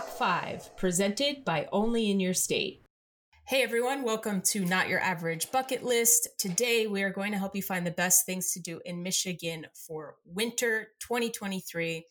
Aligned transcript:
Top 0.00 0.08
5, 0.08 0.76
presented 0.78 1.44
by 1.44 1.68
Only 1.70 2.10
in 2.10 2.20
Your 2.20 2.32
State. 2.32 2.86
Hey 3.46 3.62
everyone, 3.62 4.02
welcome 4.02 4.40
to 4.46 4.64
Not 4.64 4.88
Your 4.88 5.00
Average 5.00 5.52
Bucket 5.52 5.82
List. 5.82 6.26
Today 6.38 6.86
we 6.86 7.02
are 7.02 7.10
going 7.10 7.32
to 7.32 7.38
help 7.38 7.54
you 7.54 7.60
find 7.60 7.86
the 7.86 7.90
best 7.90 8.24
things 8.24 8.50
to 8.54 8.60
do 8.60 8.80
in 8.86 9.02
Michigan 9.02 9.66
for 9.74 10.14
winter 10.24 10.92
2023. 11.00 12.06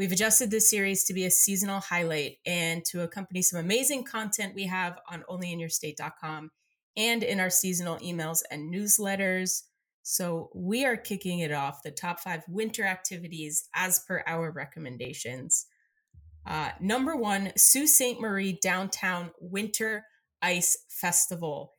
We've 0.00 0.10
adjusted 0.10 0.50
this 0.50 0.68
series 0.68 1.04
to 1.04 1.14
be 1.14 1.26
a 1.26 1.30
seasonal 1.30 1.78
highlight 1.78 2.38
and 2.44 2.84
to 2.86 3.02
accompany 3.02 3.42
some 3.42 3.60
amazing 3.60 4.02
content 4.02 4.56
we 4.56 4.64
have 4.64 4.98
on 5.08 5.22
onlyinyourstate.com 5.30 6.50
and 6.96 7.22
in 7.22 7.38
our 7.38 7.50
seasonal 7.50 7.98
emails 7.98 8.40
and 8.50 8.74
newsletters. 8.74 9.62
So, 10.02 10.50
we 10.56 10.84
are 10.84 10.96
kicking 10.96 11.38
it 11.38 11.52
off 11.52 11.84
the 11.84 11.92
top 11.92 12.18
five 12.18 12.42
winter 12.48 12.82
activities 12.82 13.68
as 13.76 14.00
per 14.00 14.24
our 14.26 14.50
recommendations. 14.50 15.66
Uh, 16.46 16.70
number 16.80 17.16
one, 17.16 17.52
Sault 17.56 17.88
Ste. 17.88 18.20
Marie 18.20 18.58
Downtown 18.60 19.30
Winter 19.40 20.04
Ice 20.42 20.78
Festival. 20.88 21.74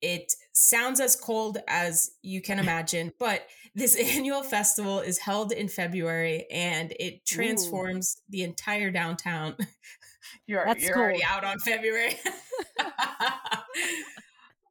It 0.00 0.32
sounds 0.52 1.00
as 1.00 1.16
cold 1.16 1.58
as 1.68 2.10
you 2.22 2.40
can 2.42 2.58
imagine, 2.66 3.12
but 3.18 3.46
this 3.74 3.96
annual 4.16 4.42
festival 4.42 5.00
is 5.00 5.18
held 5.18 5.52
in 5.52 5.68
February 5.68 6.46
and 6.50 6.92
it 6.98 7.26
transforms 7.26 8.16
Ooh. 8.18 8.22
the 8.30 8.42
entire 8.42 8.90
downtown. 8.90 9.56
you're 10.46 10.64
That's 10.64 10.82
you're 10.82 10.96
already 10.96 11.22
out 11.24 11.44
on 11.44 11.58
February. 11.58 12.16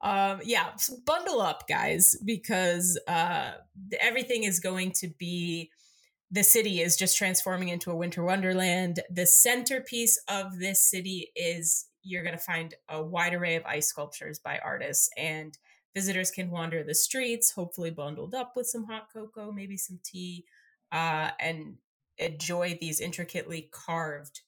um 0.02 0.40
yeah 0.44 0.76
so 0.76 0.94
bundle 1.06 1.42
up 1.42 1.68
guys 1.68 2.16
because 2.24 3.00
uh 3.08 3.54
everything 4.00 4.44
is 4.44 4.60
going 4.60 4.92
to 4.92 5.08
be 5.18 5.72
the 6.36 6.44
city 6.44 6.82
is 6.82 6.96
just 6.96 7.18
transforming 7.18 7.70
into 7.70 7.92
a 7.92 7.96
winter 7.96 8.24
wonderland 8.24 9.00
the 9.10 9.26
centerpiece 9.26 10.20
of 10.28 10.60
this 10.60 10.82
city 10.82 11.32
is 11.36 11.88
you're 12.04 12.24
going 12.24 12.38
to 12.38 12.42
find 12.42 12.76
a 12.90 13.02
wide 13.02 13.34
array 13.34 13.56
of 13.56 13.66
ice 13.66 13.88
sculptures 13.88 14.40
by 14.40 14.60
artists 14.60 15.10
and 15.18 15.58
visitors 15.96 16.30
can 16.30 16.52
wander 16.52 16.84
the 16.84 16.96
streets 16.96 17.52
hopefully 17.52 17.90
bundled 17.90 18.36
up 18.36 18.54
with 18.56 18.68
some 18.68 18.86
hot 18.86 19.08
cocoa 19.12 19.52
maybe 19.52 19.78
some 19.78 20.00
tea 20.04 20.46
uh, 20.92 21.32
and 21.40 21.76
enjoy 22.18 22.78
these 22.80 23.00
intricately 23.00 23.70
carved 23.72 24.42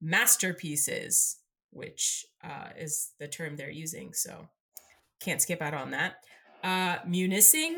masterpieces 0.00 1.38
which 1.70 2.24
uh, 2.42 2.68
is 2.76 3.12
the 3.18 3.28
term 3.28 3.56
they're 3.56 3.70
using 3.70 4.12
so 4.12 4.48
can't 5.24 5.40
skip 5.40 5.62
out 5.62 5.74
on 5.74 5.92
that. 5.92 6.16
Uh, 6.62 6.98
Munising, 7.08 7.74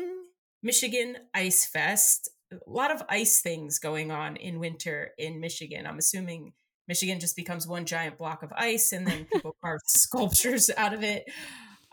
Michigan 0.61 1.17
Ice 1.33 1.65
Fest. 1.65 2.29
A 2.51 2.57
lot 2.65 2.91
of 2.91 3.03
ice 3.09 3.41
things 3.41 3.79
going 3.79 4.11
on 4.11 4.35
in 4.37 4.59
winter 4.59 5.11
in 5.17 5.39
Michigan. 5.39 5.85
I'm 5.85 5.97
assuming 5.97 6.53
Michigan 6.87 7.19
just 7.19 7.35
becomes 7.35 7.67
one 7.67 7.85
giant 7.85 8.17
block 8.17 8.43
of 8.43 8.53
ice 8.55 8.93
and 8.93 9.05
then 9.05 9.25
people 9.31 9.55
carve 9.63 9.81
sculptures 9.85 10.69
out 10.77 10.93
of 10.93 11.03
it. 11.03 11.25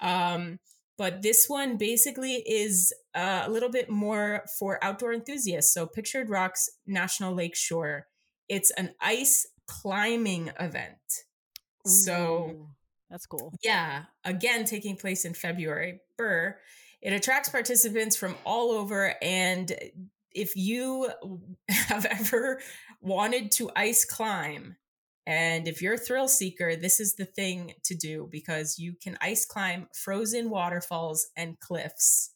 Um, 0.00 0.58
but 0.96 1.22
this 1.22 1.46
one 1.48 1.76
basically 1.76 2.34
is 2.34 2.92
uh, 3.14 3.42
a 3.46 3.50
little 3.50 3.70
bit 3.70 3.90
more 3.90 4.44
for 4.58 4.82
outdoor 4.82 5.12
enthusiasts. 5.12 5.74
So, 5.74 5.86
Pictured 5.86 6.30
Rocks 6.30 6.68
National 6.86 7.34
Lake 7.34 7.56
Shore. 7.56 8.06
It's 8.48 8.70
an 8.72 8.94
ice 9.00 9.46
climbing 9.66 10.52
event. 10.60 10.98
Ooh. 11.86 11.90
So, 11.90 12.68
that's 13.10 13.26
cool. 13.26 13.52
Yeah. 13.62 14.04
Again, 14.24 14.64
taking 14.64 14.96
place 14.96 15.24
in 15.24 15.34
February. 15.34 16.00
Burr. 16.16 16.56
It 17.02 17.12
attracts 17.12 17.48
participants 17.48 18.16
from 18.16 18.36
all 18.44 18.70
over. 18.70 19.14
And 19.20 19.72
if 20.34 20.56
you 20.56 21.10
have 21.68 22.06
ever 22.06 22.60
wanted 23.00 23.50
to 23.52 23.70
ice 23.76 24.04
climb, 24.04 24.76
and 25.26 25.66
if 25.66 25.80
you're 25.80 25.94
a 25.94 25.98
thrill 25.98 26.28
seeker, 26.28 26.76
this 26.76 27.00
is 27.00 27.14
the 27.14 27.24
thing 27.24 27.72
to 27.84 27.94
do 27.94 28.28
because 28.30 28.78
you 28.78 28.94
can 29.02 29.16
ice 29.22 29.46
climb 29.46 29.88
frozen 29.94 30.50
waterfalls 30.50 31.28
and 31.36 31.58
cliffs. 31.60 32.30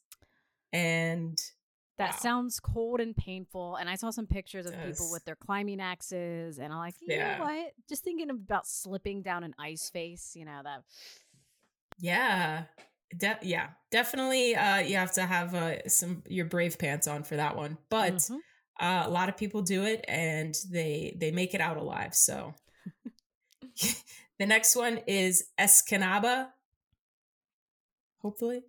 And 0.73 1.39
that 1.99 2.11
wow. 2.11 2.17
sounds 2.17 2.59
cold 2.59 2.99
and 2.99 3.15
painful. 3.15 3.75
And 3.75 3.89
I 3.89 3.95
saw 3.95 4.09
some 4.09 4.25
pictures 4.25 4.65
of 4.65 4.73
people 4.85 5.11
with 5.11 5.23
their 5.25 5.35
climbing 5.35 5.81
axes, 5.81 6.57
and 6.57 6.73
I'm 6.73 6.79
like, 6.79 6.95
you 7.01 7.15
yeah. 7.15 7.37
know 7.37 7.43
what? 7.43 7.73
Just 7.87 8.03
thinking 8.03 8.29
about 8.29 8.65
slipping 8.65 9.21
down 9.21 9.43
an 9.43 9.53
ice 9.59 9.89
face, 9.89 10.31
you 10.35 10.45
know 10.45 10.61
that. 10.63 10.83
Yeah, 11.99 12.63
De- 13.17 13.39
yeah, 13.41 13.69
definitely. 13.91 14.55
Uh, 14.55 14.77
you 14.77 14.95
have 14.95 15.13
to 15.13 15.25
have 15.25 15.55
uh, 15.55 15.87
some 15.87 16.23
your 16.27 16.45
brave 16.45 16.77
pants 16.77 17.07
on 17.07 17.23
for 17.23 17.35
that 17.37 17.55
one, 17.55 17.77
but 17.89 18.15
mm-hmm. 18.15 18.35
uh, 18.79 19.03
a 19.05 19.09
lot 19.09 19.29
of 19.29 19.37
people 19.37 19.61
do 19.61 19.83
it, 19.83 20.05
and 20.07 20.55
they 20.69 21.15
they 21.19 21.31
make 21.31 21.53
it 21.53 21.61
out 21.61 21.77
alive. 21.77 22.13
So, 22.13 22.53
the 24.39 24.45
next 24.45 24.75
one 24.75 24.99
is 25.07 25.45
Escanaba. 25.59 26.49
Hopefully, 28.21 28.61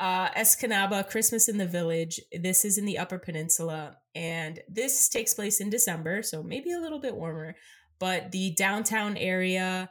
uh, 0.00 0.30
Escanaba, 0.30 1.08
Christmas 1.08 1.48
in 1.48 1.58
the 1.58 1.66
Village. 1.66 2.20
This 2.32 2.64
is 2.64 2.78
in 2.78 2.86
the 2.86 2.98
Upper 2.98 3.18
Peninsula, 3.18 3.98
and 4.14 4.60
this 4.68 5.08
takes 5.08 5.34
place 5.34 5.60
in 5.60 5.70
December, 5.70 6.24
so 6.24 6.42
maybe 6.42 6.72
a 6.72 6.80
little 6.80 7.00
bit 7.00 7.14
warmer. 7.14 7.54
But 8.00 8.32
the 8.32 8.50
downtown 8.50 9.16
area 9.16 9.88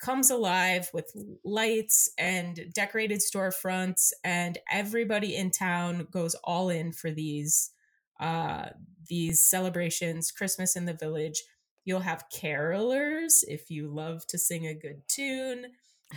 comes 0.00 0.30
alive 0.30 0.90
with 0.92 1.12
lights 1.44 2.10
and 2.18 2.72
decorated 2.74 3.20
storefronts, 3.20 4.12
and 4.24 4.58
everybody 4.70 5.36
in 5.36 5.50
town 5.50 6.08
goes 6.10 6.34
all 6.42 6.70
in 6.70 6.92
for 6.92 7.10
these 7.10 7.70
uh, 8.18 8.66
these 9.08 9.48
celebrations. 9.48 10.30
Christmas 10.30 10.76
in 10.76 10.84
the 10.84 10.94
Village. 10.94 11.42
You'll 11.84 12.00
have 12.00 12.26
carolers 12.32 13.42
if 13.48 13.70
you 13.70 13.88
love 13.88 14.26
to 14.28 14.38
sing 14.38 14.66
a 14.66 14.74
good 14.74 15.02
tune. 15.08 15.66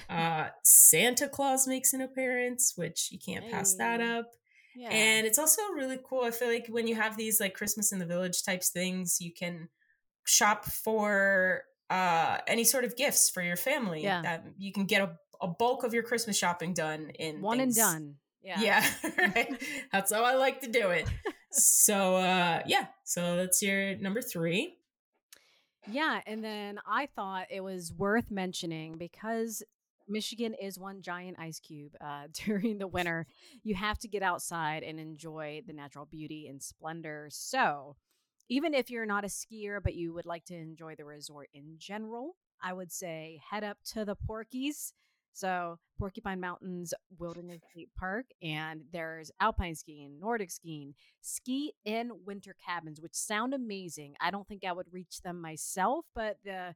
Uh, 0.09 0.47
Santa 0.63 1.27
Claus 1.27 1.67
makes 1.67 1.93
an 1.93 2.01
appearance, 2.01 2.73
which 2.75 3.09
you 3.11 3.19
can't 3.23 3.47
pass 3.51 3.75
that 3.75 4.01
up. 4.01 4.25
Yeah. 4.75 4.89
And 4.89 5.27
it's 5.27 5.38
also 5.38 5.61
really 5.75 5.99
cool. 6.03 6.23
I 6.23 6.31
feel 6.31 6.47
like 6.47 6.66
when 6.67 6.88
you 6.88 6.95
have 6.95 7.16
these 7.16 7.39
like 7.39 7.53
Christmas 7.53 7.91
in 7.91 7.99
the 7.99 8.05
Village 8.07 8.41
types 8.43 8.69
things, 8.69 9.22
you 9.22 9.31
can 9.31 9.69
shop 10.23 10.66
for 10.66 11.61
uh, 11.93 12.39
any 12.47 12.63
sort 12.63 12.85
of 12.85 12.95
gifts 12.95 13.29
for 13.29 13.43
your 13.43 13.55
family. 13.55 14.03
Yeah. 14.03 14.21
That 14.23 14.45
you 14.57 14.73
can 14.73 14.85
get 14.85 15.01
a, 15.01 15.11
a 15.41 15.47
bulk 15.47 15.83
of 15.83 15.93
your 15.93 16.03
Christmas 16.03 16.37
shopping 16.37 16.73
done 16.73 17.11
in 17.19 17.41
one 17.41 17.59
things. 17.59 17.77
and 17.77 17.85
done. 17.85 18.15
Yeah. 18.43 18.59
Yeah. 18.59 18.89
right. 19.35 19.63
That's 19.91 20.11
how 20.11 20.23
I 20.23 20.35
like 20.35 20.61
to 20.61 20.67
do 20.67 20.89
it. 20.89 21.07
so 21.51 22.15
uh 22.15 22.63
yeah. 22.65 22.87
So 23.03 23.35
that's 23.35 23.61
your 23.61 23.95
number 23.97 24.21
three. 24.21 24.77
Yeah, 25.85 26.21
and 26.25 26.41
then 26.43 26.79
I 26.87 27.07
thought 27.07 27.47
it 27.49 27.61
was 27.61 27.91
worth 27.91 28.31
mentioning 28.31 28.97
because 28.97 29.61
Michigan 30.07 30.53
is 30.53 30.79
one 30.79 31.01
giant 31.01 31.37
ice 31.39 31.59
cube 31.59 31.95
uh, 32.01 32.27
during 32.45 32.77
the 32.77 32.87
winter. 32.87 33.27
You 33.63 33.75
have 33.75 33.99
to 33.99 34.07
get 34.07 34.23
outside 34.23 34.83
and 34.83 34.99
enjoy 34.99 35.61
the 35.67 35.73
natural 35.73 36.05
beauty 36.05 36.47
and 36.47 36.63
splendor. 36.63 37.27
So, 37.31 37.97
even 38.49 38.73
if 38.73 38.89
you're 38.89 39.05
not 39.05 39.23
a 39.23 39.27
skier, 39.27 39.79
but 39.83 39.95
you 39.95 40.13
would 40.13 40.25
like 40.25 40.45
to 40.45 40.55
enjoy 40.55 40.95
the 40.95 41.05
resort 41.05 41.49
in 41.53 41.75
general, 41.77 42.35
I 42.61 42.73
would 42.73 42.91
say 42.91 43.41
head 43.49 43.63
up 43.63 43.77
to 43.93 44.05
the 44.05 44.15
Porkies. 44.15 44.93
So, 45.35 45.79
Porcupine 45.97 46.39
Mountains 46.39 46.93
Wilderness 47.17 47.61
State 47.71 47.89
Park, 47.97 48.25
and 48.43 48.81
there's 48.91 49.31
alpine 49.39 49.73
skiing, 49.73 50.19
Nordic 50.19 50.51
skiing, 50.51 50.93
ski 51.21 51.73
in 51.85 52.11
winter 52.23 52.55
cabins, 52.63 53.01
which 53.01 53.15
sound 53.15 53.55
amazing. 53.55 54.13
I 54.21 54.29
don't 54.29 54.47
think 54.47 54.63
I 54.63 54.73
would 54.73 54.85
reach 54.91 55.21
them 55.23 55.41
myself, 55.41 56.05
but 56.13 56.37
the 56.45 56.75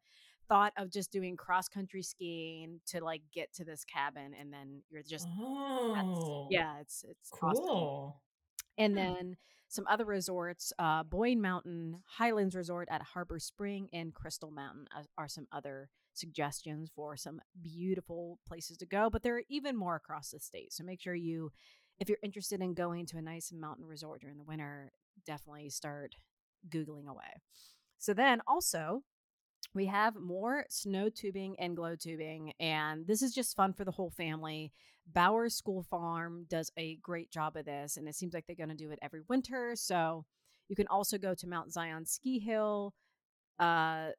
thought 0.49 0.73
of 0.77 0.89
just 0.89 1.11
doing 1.11 1.35
cross 1.35 1.67
country 1.67 2.01
skiing 2.01 2.79
to 2.87 3.03
like 3.03 3.21
get 3.33 3.53
to 3.53 3.65
this 3.65 3.83
cabin 3.83 4.33
and 4.39 4.51
then 4.51 4.81
you're 4.89 5.03
just 5.03 5.27
oh 5.41 6.47
yeah 6.49 6.79
it's 6.79 7.03
it's 7.07 7.29
cool 7.29 7.49
awesome. 7.49 8.19
And 8.77 8.93
hmm. 8.93 8.97
then 8.97 9.37
some 9.69 9.85
other 9.89 10.05
resorts 10.05 10.71
uh 10.79 11.03
boyne 11.03 11.41
mountain 11.41 12.01
highlands 12.05 12.55
resort 12.55 12.87
at 12.91 13.01
harbor 13.01 13.39
spring 13.39 13.89
and 13.93 14.13
crystal 14.13 14.51
mountain 14.51 14.85
are 15.17 15.27
some 15.27 15.47
other 15.51 15.89
suggestions 16.13 16.89
for 16.95 17.15
some 17.15 17.39
beautiful 17.61 18.39
places 18.47 18.77
to 18.77 18.85
go 18.85 19.09
but 19.09 19.23
there 19.23 19.35
are 19.35 19.43
even 19.49 19.75
more 19.75 19.95
across 19.95 20.31
the 20.31 20.39
state 20.39 20.73
so 20.73 20.83
make 20.83 21.01
sure 21.01 21.13
you 21.13 21.51
if 21.99 22.09
you're 22.09 22.17
interested 22.23 22.61
in 22.61 22.73
going 22.73 23.05
to 23.05 23.17
a 23.17 23.21
nice 23.21 23.51
mountain 23.51 23.85
resort 23.85 24.21
during 24.21 24.37
the 24.37 24.43
winter 24.43 24.91
definitely 25.25 25.69
start 25.69 26.15
googling 26.69 27.07
away 27.07 27.41
so 27.99 28.13
then 28.13 28.41
also 28.47 29.03
we 29.73 29.85
have 29.87 30.15
more 30.15 30.65
snow 30.69 31.09
tubing 31.09 31.55
and 31.59 31.75
glow 31.75 31.95
tubing, 31.95 32.53
and 32.59 33.05
this 33.05 33.21
is 33.21 33.33
just 33.33 33.55
fun 33.55 33.73
for 33.73 33.85
the 33.85 33.91
whole 33.91 34.09
family. 34.09 34.71
Bowers 35.13 35.55
School 35.55 35.83
Farm 35.83 36.45
does 36.49 36.71
a 36.77 36.95
great 36.97 37.31
job 37.31 37.55
of 37.55 37.65
this, 37.65 37.97
and 37.97 38.07
it 38.07 38.15
seems 38.15 38.33
like 38.33 38.45
they're 38.45 38.55
going 38.55 38.69
to 38.69 38.75
do 38.75 38.91
it 38.91 38.99
every 39.01 39.21
winter. 39.29 39.73
So 39.75 40.25
you 40.67 40.75
can 40.75 40.87
also 40.87 41.17
go 41.17 41.33
to 41.33 41.47
Mount 41.47 41.71
Zion 41.71 42.05
Ski 42.05 42.39
Hill, 42.39 42.93
uh, 43.59 44.09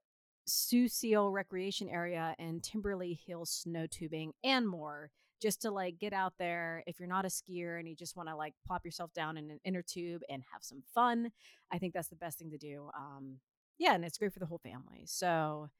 Sault 0.47 0.91
Seal 0.91 1.31
Recreation 1.31 1.89
Area, 1.89 2.35
and 2.39 2.63
Timberly 2.63 3.19
Hill 3.27 3.45
Snow 3.45 3.87
Tubing, 3.87 4.33
and 4.43 4.67
more. 4.67 5.11
Just 5.41 5.63
to 5.63 5.71
like 5.71 6.01
get 6.01 6.13
out 6.13 6.33
there 6.41 6.83
if 6.89 6.99
you're 6.99 7.09
not 7.09 7.25
a 7.25 7.29
skier 7.29 7.79
and 7.79 7.89
you 7.89 7.95
just 7.95 8.17
want 8.17 8.29
to 8.29 8.35
like 8.35 8.55
plop 8.67 8.85
yourself 8.85 9.13
down 9.13 9.37
in 9.37 9.53
an 9.53 9.61
inner 9.65 9.83
tube 9.83 10.23
and 10.29 10.43
have 10.53 10.65
some 10.65 10.83
fun. 10.93 11.31
I 11.71 11.79
think 11.79 11.95
that's 11.95 12.09
the 12.09 12.17
best 12.17 12.41
thing 12.41 12.51
to 12.51 12.59
do. 12.59 12.91
Um, 12.97 13.37
yeah, 13.79 13.95
and 13.95 14.05
it's 14.05 14.19
great 14.19 14.33
for 14.33 14.41
the 14.41 14.47
whole 14.47 14.59
family. 14.59 15.05
So 15.07 15.71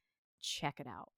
check 0.41 0.79
it 0.79 0.87
out. 0.87 1.09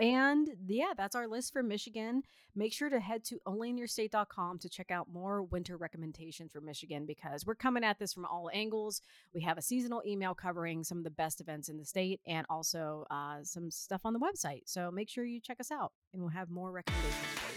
And 0.00 0.48
yeah, 0.66 0.92
that's 0.96 1.16
our 1.16 1.26
list 1.26 1.52
for 1.52 1.62
Michigan. 1.62 2.22
Make 2.54 2.72
sure 2.72 2.88
to 2.88 3.00
head 3.00 3.24
to 3.24 3.40
onlyinyourstate.com 3.46 4.58
to 4.60 4.68
check 4.68 4.90
out 4.90 5.08
more 5.12 5.42
winter 5.42 5.76
recommendations 5.76 6.52
for 6.52 6.60
Michigan 6.60 7.04
because 7.04 7.44
we're 7.44 7.56
coming 7.56 7.82
at 7.82 7.98
this 7.98 8.12
from 8.12 8.24
all 8.24 8.48
angles. 8.52 9.02
We 9.34 9.42
have 9.42 9.58
a 9.58 9.62
seasonal 9.62 10.02
email 10.06 10.34
covering 10.34 10.84
some 10.84 10.98
of 10.98 11.04
the 11.04 11.10
best 11.10 11.40
events 11.40 11.68
in 11.68 11.78
the 11.78 11.84
state 11.84 12.20
and 12.26 12.46
also 12.48 13.06
uh, 13.10 13.38
some 13.42 13.70
stuff 13.70 14.02
on 14.04 14.12
the 14.12 14.20
website. 14.20 14.62
So 14.66 14.90
make 14.90 15.08
sure 15.08 15.24
you 15.24 15.40
check 15.40 15.58
us 15.58 15.72
out 15.72 15.92
and 16.12 16.22
we'll 16.22 16.30
have 16.30 16.48
more 16.48 16.70
recommendations. 16.70 17.47